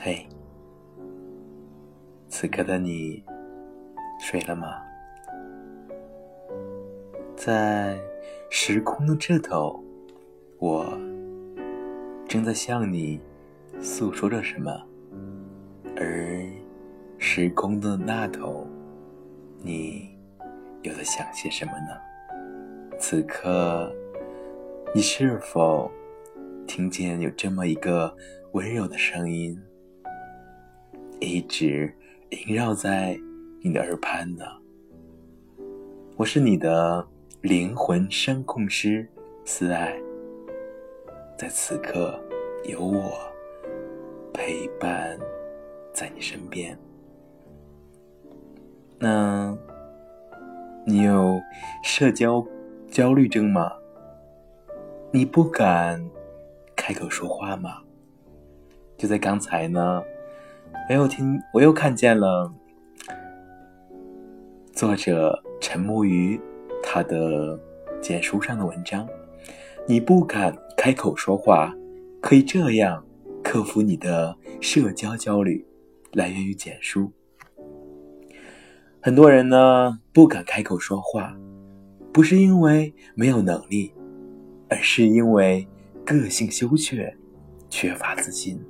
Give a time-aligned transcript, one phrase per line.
[0.00, 0.28] 嘿，
[2.28, 3.24] 此刻的你
[4.20, 4.82] 睡了吗？
[7.36, 7.98] 在
[8.50, 9.82] 时空的这头，
[10.58, 10.86] 我
[12.28, 13.20] 正在向你
[13.80, 14.72] 诉说着什么；
[15.96, 16.46] 而
[17.18, 18.66] 时空的那头，
[19.62, 20.16] 你
[20.82, 22.07] 又在想些什么呢？
[23.00, 23.94] 此刻，
[24.92, 25.88] 你是否
[26.66, 28.12] 听见有这么一个
[28.52, 29.56] 温柔的声音？
[31.20, 31.94] 一直
[32.30, 33.16] 萦绕在
[33.62, 34.44] 你的耳畔呢。
[36.16, 37.06] 我是你的
[37.40, 39.08] 灵魂声控师
[39.44, 39.96] 思爱，
[41.38, 42.20] 在此刻
[42.64, 43.12] 有我
[44.34, 45.16] 陪伴
[45.92, 46.76] 在你身边。
[48.98, 49.56] 那，
[50.84, 51.40] 你有
[51.84, 52.44] 社交
[52.98, 53.70] 焦虑症吗？
[55.12, 56.04] 你不敢
[56.74, 57.80] 开口说话吗？
[58.96, 60.02] 就在刚才呢。
[60.88, 62.52] 我又听，我又看见了
[64.72, 66.40] 作者陈木鱼
[66.82, 67.56] 他的
[68.00, 69.08] 简书上的文章。
[69.86, 71.72] 你不敢开口说话，
[72.20, 73.06] 可以这样
[73.44, 75.64] 克服你的社交焦虑，
[76.14, 77.12] 来源于简书。
[79.00, 81.38] 很多人呢不敢开口说话，
[82.18, 83.94] 不是因为没有能力，
[84.68, 85.64] 而是因为
[86.04, 87.16] 个性羞怯，
[87.70, 88.60] 缺乏自信。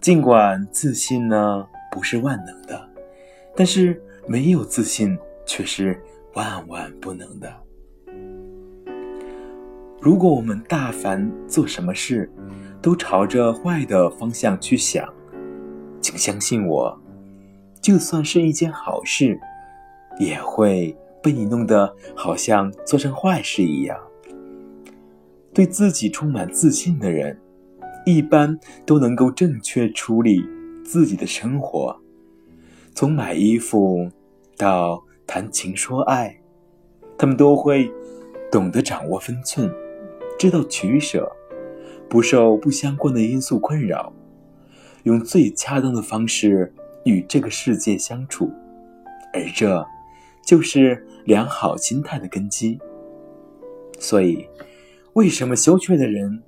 [0.00, 2.88] 尽管自信呢不是万能的，
[3.54, 7.54] 但是没有自信却是万万不能的。
[10.00, 12.32] 如果我们大凡做什么事，
[12.80, 15.06] 都朝着坏的方向去想，
[16.00, 16.98] 请相信我，
[17.82, 19.38] 就算是一件好事，
[20.18, 23.98] 也会被你弄得好像做成坏事一样。
[25.52, 27.38] 对自己充满自信的人。
[28.06, 30.42] 一般都能够正确处理
[30.82, 31.94] 自己的生活，
[32.94, 34.08] 从买衣服
[34.56, 36.40] 到谈情说爱，
[37.18, 37.92] 他们都会
[38.50, 39.70] 懂得掌握分寸，
[40.38, 41.30] 知道取舍，
[42.08, 44.10] 不受不相关的因素困扰，
[45.02, 46.72] 用最恰当的方式
[47.04, 48.50] 与这个世界相处，
[49.34, 49.86] 而这
[50.42, 52.78] 就是良好心态的根基。
[53.98, 54.46] 所以，
[55.12, 56.42] 为什么羞怯的人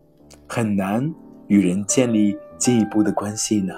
[0.47, 1.13] 很难？
[1.49, 3.75] 与人建立进一步的关系呢？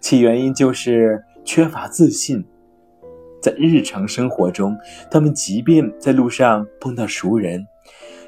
[0.00, 2.42] 其原因就是缺乏自信。
[3.42, 4.74] 在日常生活中，
[5.10, 7.66] 他们即便在路上碰到熟人，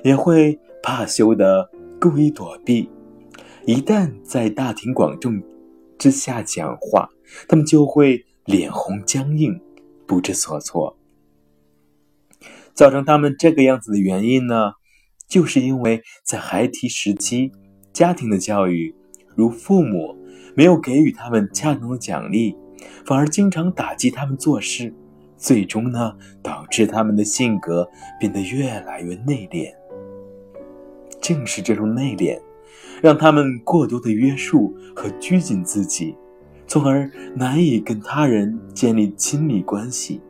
[0.04, 2.88] 也会怕羞的故意躲避；
[3.66, 5.40] 一旦在大庭广众
[5.98, 7.08] 之下讲话，
[7.48, 9.58] 他们就会脸红僵硬，
[10.06, 10.94] 不知所措。
[12.74, 14.72] 造成他们这个样子的原因呢，
[15.28, 17.52] 就是因为在孩提时期。
[17.92, 18.94] 家庭的教育，
[19.34, 20.16] 如父母
[20.54, 22.56] 没有给予他们恰当的奖励，
[23.04, 24.94] 反而经常打击他们做事，
[25.36, 29.74] 最终呢，导致他们的性格变得越来越内敛。
[31.20, 32.40] 正是这种内敛，
[33.02, 36.14] 让他们过多的约束和拘谨自己，
[36.68, 40.20] 从而难以跟他人建立亲密关系。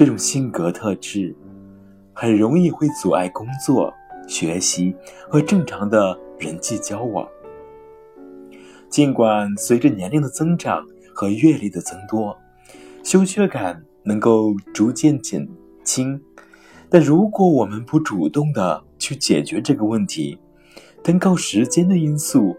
[0.00, 1.36] 这种性格特质，
[2.14, 3.92] 很容易会阻碍工作。
[4.26, 4.96] 学习
[5.28, 7.28] 和正常的人际交往。
[8.88, 10.82] 尽管随着年龄的增长
[11.14, 12.34] 和阅历的增多，
[13.04, 15.46] 羞怯感能够逐渐减
[15.84, 16.18] 轻，
[16.88, 20.38] 但如果我们不主动的去解决这个问题，
[21.04, 22.56] 单靠时间的因素，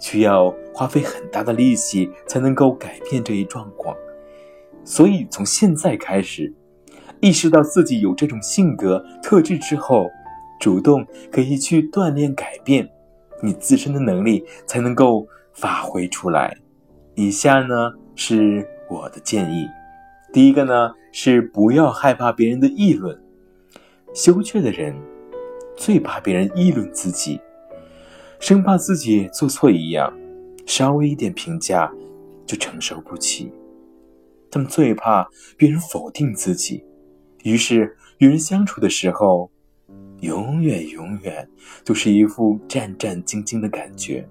[0.00, 3.94] 需要花费很大的力气才能够改变这一状况。
[4.82, 6.52] 所以，从现在开始，
[7.22, 10.10] 意识到自己有这种性格特质之后。
[10.60, 12.88] 主动可以去锻炼改变，
[13.42, 16.56] 你自身的能力才能够发挥出来。
[17.16, 19.66] 以下呢是我的建议：
[20.32, 23.20] 第一个呢是不要害怕别人的议论。
[24.14, 24.94] 羞怯的人
[25.76, 27.40] 最怕别人议论自己，
[28.38, 30.16] 生怕自己做错一样，
[30.64, 31.92] 稍微一点评价
[32.46, 33.52] 就承受不起。
[34.48, 36.84] 他们最怕别人否定自己，
[37.42, 39.50] 于是与人相处的时候。
[40.22, 41.48] 永远永远
[41.84, 44.24] 都是一副战战兢兢的感觉。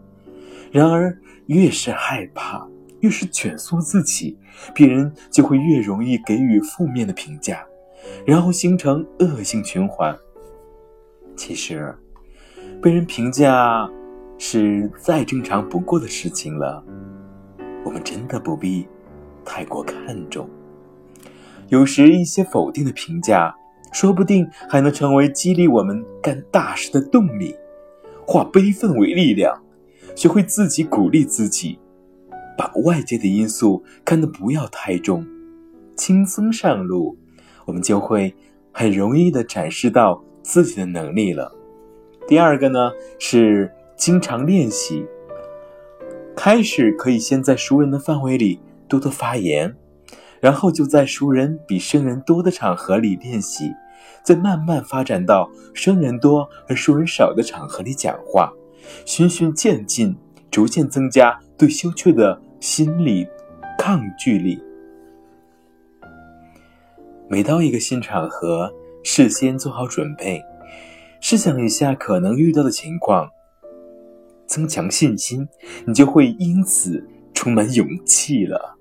[0.72, 1.14] 然而，
[1.48, 2.66] 越是害怕，
[3.02, 4.38] 越是蜷缩自己，
[4.74, 7.66] 别人就会越容易给予负面的评价，
[8.26, 10.18] 然后形成恶性循环。
[11.36, 11.94] 其实，
[12.82, 13.86] 被人评价
[14.38, 16.82] 是再正常不过的事情了，
[17.84, 18.88] 我们真的不必
[19.44, 20.50] 太过看重。
[21.72, 23.56] 有时，一些否定的评价。
[23.94, 27.56] 说不定还能成为激励我们干大事的动力。
[28.26, 29.62] 化悲愤为力量，
[30.16, 31.80] 学会自己鼓励自己，
[32.58, 35.26] 把外界的因素看得不要太重，
[35.96, 37.18] 轻松上路，
[37.66, 38.34] 我们就会
[38.72, 41.54] 很容易的展示到自己的能力了。
[42.28, 45.06] 第二个呢是经常练习，
[46.36, 48.60] 开始可以先在熟人的范围里
[48.90, 49.76] 多多发言。
[50.42, 53.72] 然后就在熟人比生人多的场合里练习，
[54.24, 58.52] 再慢慢发展到生人多而熟人少的场合里讲话，
[59.06, 60.16] 循序渐进，
[60.50, 63.28] 逐渐增加对羞怯的心理
[63.78, 64.62] 抗拒力。
[67.30, 68.74] 每到一个新场合，
[69.04, 70.44] 事先做好准备，
[71.22, 73.30] 试想一下可能遇到的情况，
[74.48, 75.48] 增强信心，
[75.86, 78.76] 你就会因此充满勇气了。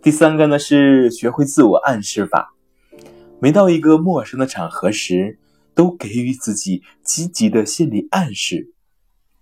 [0.00, 2.54] 第三个呢是学会自我暗示法，
[3.40, 5.38] 每到一个陌生的场合时，
[5.74, 8.72] 都给予自己积极的心理暗示，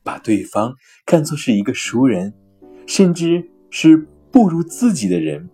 [0.03, 0.75] 把对方
[1.05, 2.33] 看作是一个熟人，
[2.87, 5.49] 甚至是不如自己的人，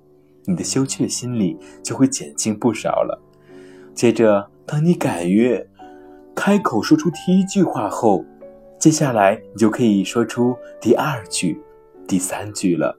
[0.44, 3.20] 你的羞怯心理就会减轻不少了。
[3.94, 5.60] 接着，当你敢于
[6.34, 8.24] 开口说出第一句话后，
[8.78, 11.60] 接下来你就可以说出第二句、
[12.06, 12.96] 第三句了。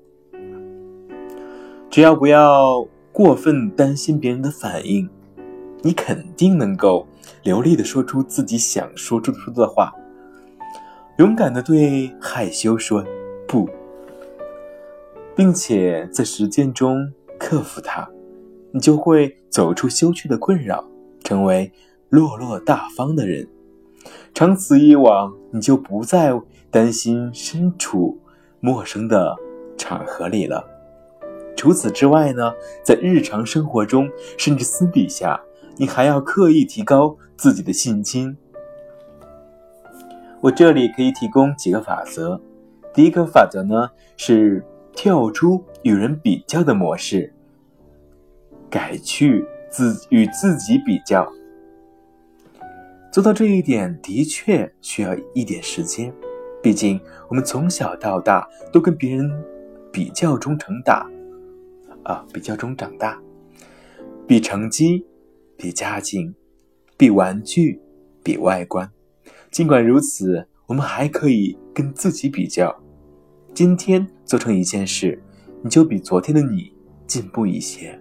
[1.93, 5.07] 只要不要过分担心别人的反应，
[5.83, 7.05] 你肯定能够
[7.43, 9.93] 流利的说出自己想说出的话。
[11.19, 13.05] 勇敢的对害羞说
[13.47, 13.69] 不，
[15.35, 18.09] 并且在实践中克服它，
[18.71, 20.83] 你就会走出羞怯的困扰，
[21.23, 21.71] 成为
[22.09, 23.47] 落落大方的人。
[24.33, 26.33] 长此以往，你就不再
[26.71, 28.19] 担心身处
[28.59, 29.35] 陌生的
[29.77, 30.72] 场合里了。
[31.55, 32.53] 除此之外呢，
[32.83, 35.39] 在日常生活中，甚至私底下，
[35.77, 38.35] 你还要刻意提高自己的信心。
[40.41, 42.41] 我这里可以提供几个法则。
[42.93, 44.63] 第一个法则呢，是
[44.93, 47.33] 跳出与人比较的模式，
[48.69, 51.31] 改去自与自己比较。
[53.11, 56.13] 做到这一点的确需要一点时间，
[56.61, 59.31] 毕竟我们从小到大都跟别人
[59.91, 61.09] 比较中成长。
[62.03, 63.21] 啊，比较中长大，
[64.27, 65.05] 比成绩，
[65.57, 66.33] 比家境，
[66.97, 67.79] 比玩具，
[68.23, 68.89] 比外观。
[69.51, 72.75] 尽管如此，我们还可以跟自己比较。
[73.53, 75.21] 今天做成一件事，
[75.61, 76.73] 你就比昨天的你
[77.05, 77.97] 进步一些；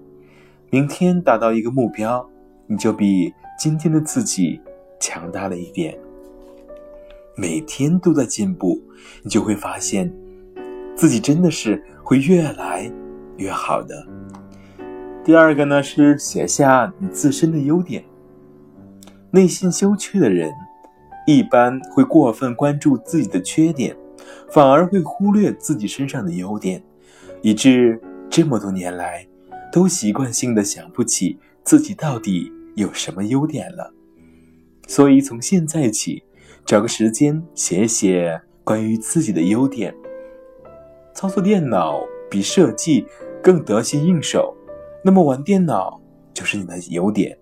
[0.71, 2.27] 明天达到一个目标，
[2.67, 4.61] 你就比今天的自己
[4.99, 5.97] 强大了一点。
[7.37, 8.81] 每天都在进步，
[9.23, 10.13] 你就会发现，
[10.97, 12.91] 自己真的是会越来。
[13.37, 14.07] 越好的。
[15.25, 18.05] 第二个呢是写下你自身的优点。
[19.31, 20.53] 内心羞怯的人，
[21.27, 23.97] 一般会过分关注自己的缺点，
[24.51, 26.83] 反而会忽略自己身上的优点，
[27.41, 27.99] 以致
[28.29, 29.27] 这么多年来，
[29.73, 33.95] 都习惯性的想不起自己到底有什么优点了。
[34.87, 36.25] 所以从现在起，
[36.67, 39.95] 找个时间写写关于自己的优点。
[41.15, 43.07] 操作电脑比设计。
[43.43, 44.55] 更得心应手，
[45.05, 46.01] 那么玩电脑
[46.33, 47.37] 就是你的优点。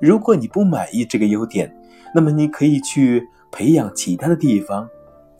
[0.00, 1.72] 如果你不满意这个优点，
[2.14, 4.88] 那么你可以去培养其他的地方。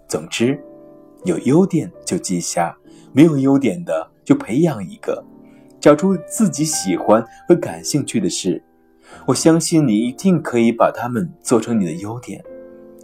[0.07, 0.63] 总之，
[1.25, 2.77] 有优点就记下，
[3.13, 5.25] 没有优点的就培养一个，
[5.81, 8.63] 找出自己喜欢和感兴趣的事。
[9.27, 12.45] 我相信你一定可以把它们做成你的优点。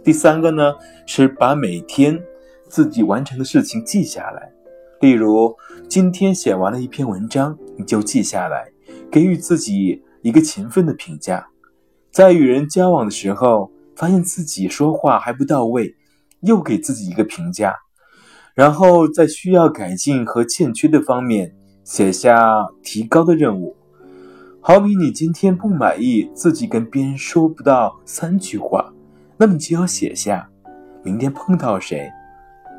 [0.03, 0.73] 第三个呢，
[1.05, 2.21] 是把每天
[2.69, 4.51] 自己完成的事情记下来。
[5.01, 5.55] 例如，
[5.87, 8.69] 今天写完了一篇文章，你就记下来，
[9.09, 11.47] 给予自己一个勤奋的评价。
[12.11, 15.95] 在与人交往的时候，发现自己说话还不到位，
[16.41, 17.73] 又给自己一个评价。
[18.55, 23.77] 然后在需要改进和欠缺的方面，写下提高的任务。
[24.59, 28.93] 好比你今天不满意自己跟别人说不到三句话，
[29.37, 30.49] 那么就要写下，
[31.03, 32.11] 明天碰到谁，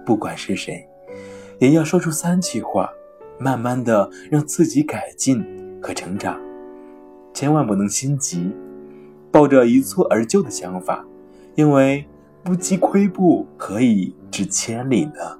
[0.04, 0.86] 不管是谁。
[1.60, 2.90] 也要说出三句话，
[3.38, 5.44] 慢慢的让自己改进
[5.82, 6.40] 和成长，
[7.34, 8.50] 千万不能心急，
[9.30, 11.04] 抱着一蹴而就的想法，
[11.54, 12.02] 因为
[12.42, 15.38] 不积跬步何以至千里呢？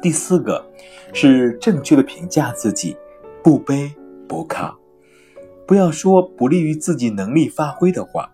[0.00, 0.64] 第四个
[1.12, 2.96] 是正确的评价自己，
[3.42, 3.90] 不卑
[4.28, 4.72] 不亢，
[5.66, 8.30] 不要说不利于自己能力发挥的话，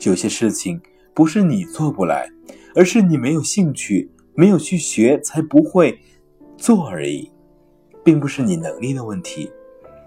[0.00, 0.80] 有些事情
[1.14, 2.28] 不是你做不来，
[2.74, 4.10] 而是你没有兴趣。
[4.38, 5.98] 没有去学才不会
[6.56, 7.28] 做而已，
[8.04, 9.50] 并不是你能力的问题。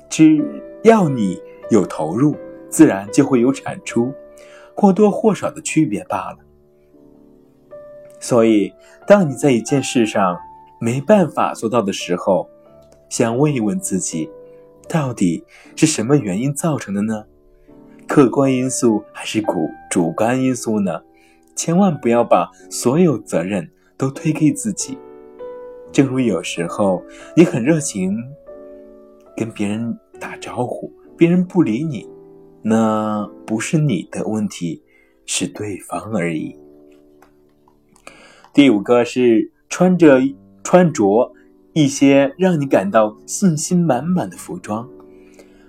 [0.10, 0.42] 只
[0.86, 1.38] 要你
[1.70, 2.38] 有投入，
[2.70, 4.14] 自然就会有产出，
[4.74, 6.38] 或多或少的区别罢了。
[8.22, 8.72] 所以，
[9.06, 10.38] 当你在一件事上
[10.80, 12.50] 没办法做到的时候，
[13.10, 14.30] 想问一问自己，
[14.88, 15.44] 到底
[15.76, 17.26] 是什么原因造成的呢？
[18.08, 21.02] 客观因素还是主主观因素呢？
[21.54, 23.70] 千万不要把所有责任
[24.02, 24.98] 都推给自己。
[25.92, 27.04] 正如有时候
[27.38, 28.18] 你很热情，
[29.38, 32.10] 跟别人打招呼，别人不理你，
[32.64, 34.82] 那不是你的问题，
[35.28, 36.58] 是对方而已。
[38.52, 40.20] 第五个是穿着
[40.64, 41.32] 穿着
[41.74, 44.90] 一些让你感到信心满满的服装。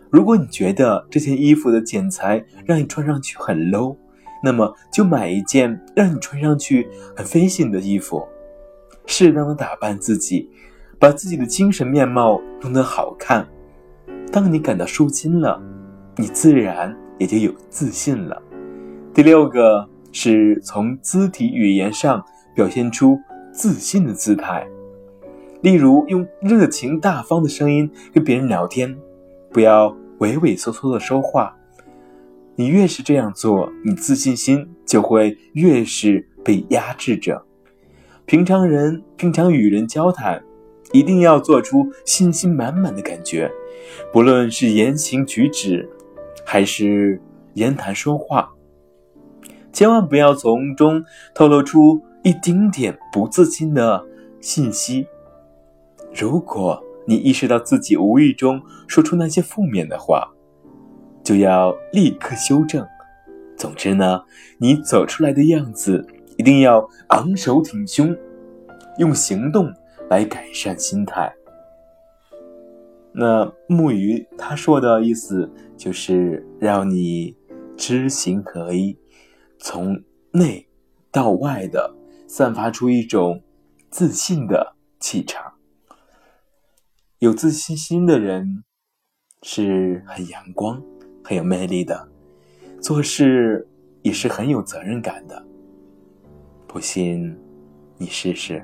[0.09, 3.95] 如果你觉得这件衣服的剪裁让你穿上去很 low，
[4.43, 8.27] 那么就买一件让你穿上去很飞行的衣服。
[9.07, 10.51] 适当的打扮自己，
[10.99, 13.47] 把自己的精神面貌弄得好看。
[14.31, 15.61] 当你感到舒心了，
[16.17, 18.41] 你自然也就有自信了。
[19.15, 23.19] 第六个是从肢体语言上表现出
[23.53, 24.67] 自信的姿态，
[25.61, 28.97] 例如用热情大方的声音跟别人聊天，
[29.51, 29.97] 不要。
[30.19, 31.53] 畏畏缩缩的说话，
[32.55, 37.45] 你越是这样做，你自信心就会越是被压制着。
[38.27, 40.43] 平常人平常与人交谈，
[40.93, 43.51] 一定要做出信心满满的感觉，
[44.13, 45.89] 不论是言行举止，
[46.45, 47.21] 还是
[47.55, 48.53] 言谈说话，
[49.73, 51.03] 千万不要从中
[51.35, 54.05] 透露出一丁点不自信的
[54.41, 55.07] 信息。
[56.15, 60.32] 如果，你意识到自己无意中说出那些负面的话，
[61.23, 62.87] 就要立刻修正。
[63.57, 64.23] 总之呢，
[64.59, 68.17] 你走出来的样子一定要昂首挺胸，
[68.99, 69.73] 用行动
[70.11, 71.33] 来改善心态。
[73.13, 77.37] 那木鱼他说的意思就是让你
[77.77, 78.99] 知行合一，
[79.59, 80.03] 从
[80.33, 80.67] 内
[81.11, 81.95] 到外的
[82.27, 83.43] 散发出一种
[83.91, 85.53] 自信的气场。
[87.19, 88.65] 有自信心的人
[89.43, 90.83] 是很阳光、
[91.33, 92.07] 很有魅力的，
[92.79, 93.67] 做事
[94.03, 95.43] 也是很有责任感的。
[96.67, 97.35] 不信，
[97.97, 98.63] 你试试。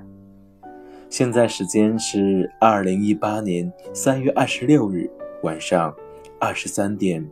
[1.08, 5.10] 现在时间是二零一八年三月二十六日
[5.42, 5.96] 晚上
[6.38, 7.26] 二十三点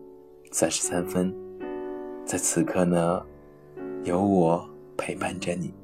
[0.52, 1.30] 三十三分，
[2.24, 3.22] 在此刻呢，
[4.04, 4.66] 有我
[4.96, 5.74] 陪伴着你，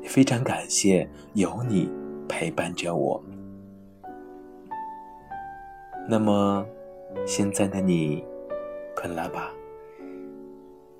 [0.00, 1.90] 也非常感谢有你
[2.26, 3.22] 陪伴着我。
[6.08, 6.64] 那么，
[7.26, 8.24] 现在的你
[8.96, 9.52] 困了吧？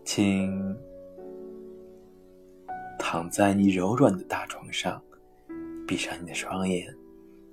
[0.04, 0.76] 请
[2.98, 5.02] 躺在你柔软的大床上，
[5.88, 6.94] 闭上你的双眼，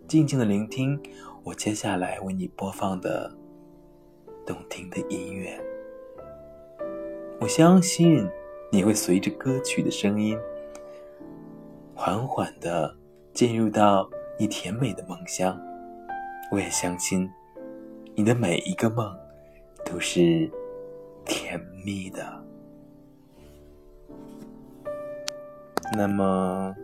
[0.08, 1.02] 静静的聆听
[1.44, 3.36] 我接下来为你播放的
[4.46, 5.60] 动听的音乐。
[7.40, 8.30] 我相信
[8.72, 10.38] 你会随着歌曲的声音，
[11.96, 12.96] 缓缓的
[13.34, 14.08] 进入到
[14.38, 15.60] 你甜美的梦乡。
[16.52, 17.28] 我也相信。
[18.16, 19.12] 你的每一个梦
[19.94, 20.50] 都是
[21.24, 22.44] 甜蜜的。
[25.96, 26.76] 那么。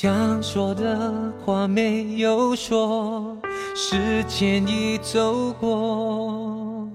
[0.00, 1.12] 想说的
[1.44, 3.36] 话没有说，
[3.74, 6.88] 时间已走过，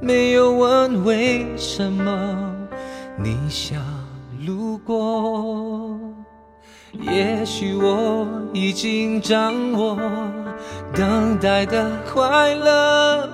[0.00, 2.56] 没有问为什么
[3.18, 3.78] 你想
[4.46, 6.00] 路过。
[6.98, 9.98] 也许我已经掌握
[10.94, 13.28] 等待的快乐，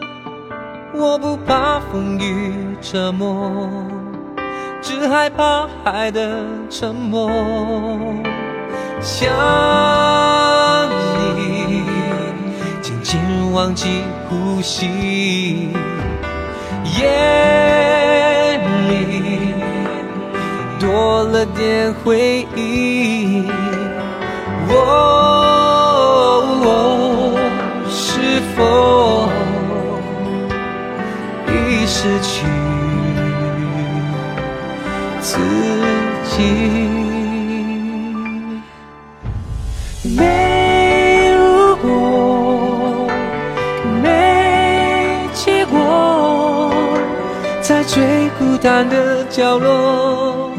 [0.92, 3.70] 我不怕风雨折磨。
[4.80, 7.30] 只害怕海的沉默，
[9.00, 9.28] 想
[11.36, 11.82] 你，
[12.80, 13.20] 渐渐
[13.52, 15.70] 忘记呼吸，
[16.98, 19.54] 夜里
[20.80, 23.44] 多了点回忆，
[24.68, 24.74] 我
[27.88, 29.28] 是否
[31.48, 32.46] 已失去？
[35.30, 35.36] 自
[36.24, 36.40] 己
[40.16, 43.06] 没如果，
[44.02, 46.72] 没结果，
[47.60, 48.02] 在最
[48.38, 50.50] 孤单的角落，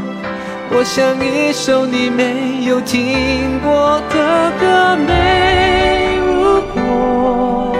[0.70, 7.76] 我想一首你没有听过的歌，没如果，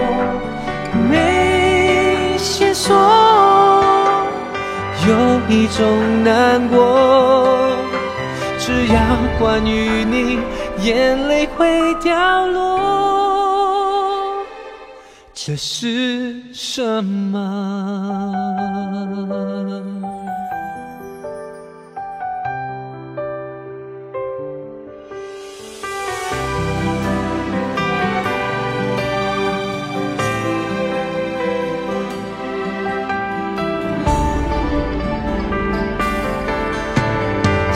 [1.08, 3.39] 没线索。
[5.08, 7.72] 有一种难过，
[8.58, 9.00] 只要
[9.38, 10.38] 关于你，
[10.84, 12.78] 眼泪会掉落。
[15.32, 18.34] 这是什么？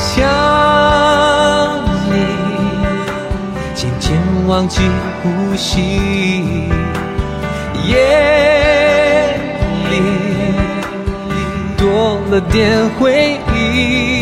[0.06, 0.22] 想
[2.10, 2.14] 你，
[3.74, 4.12] 渐渐
[4.46, 4.82] 忘记
[5.22, 6.68] 呼吸。
[7.88, 7.96] 夜
[9.90, 9.94] 里
[11.78, 14.13] 多了点回忆，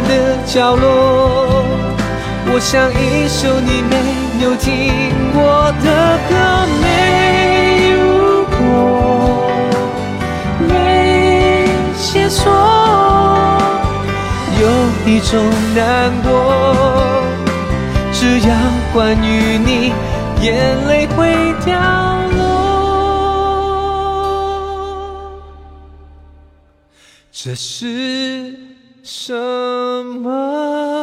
[0.00, 1.64] 的角落，
[2.52, 3.96] 我像一首你没
[4.44, 4.92] 有听
[5.32, 6.32] 过的歌，
[6.82, 6.84] 没
[7.90, 8.56] 如果，
[10.68, 10.72] 没
[11.96, 12.42] 线索，
[14.60, 14.62] 有
[15.06, 15.32] 一种
[15.74, 16.28] 难过，
[18.12, 18.48] 只要
[18.92, 19.92] 关于你，
[20.42, 21.72] 眼泪会掉
[22.36, 22.42] 落，
[27.32, 28.58] 这是。
[29.06, 29.34] 什
[30.22, 30.93] 么？